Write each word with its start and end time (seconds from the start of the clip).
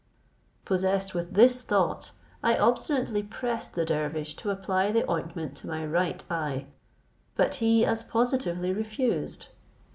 Possessed 0.65 1.13
with 1.13 1.35
this 1.35 1.61
thought, 1.61 2.09
I 2.41 2.57
obstinately 2.57 3.21
pressed 3.21 3.75
the 3.75 3.85
dervish 3.85 4.33
to 4.37 4.49
apply 4.49 4.91
the 4.91 5.07
ointment 5.07 5.55
to 5.57 5.67
my 5.67 5.85
right 5.85 6.23
eye; 6.27 6.65
but 7.35 7.53
he 7.61 7.85
as 7.85 8.01
positively 8.01 8.73
refused. 8.73 9.49